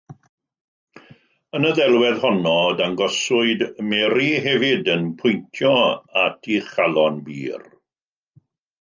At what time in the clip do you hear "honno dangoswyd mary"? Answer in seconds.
2.23-4.33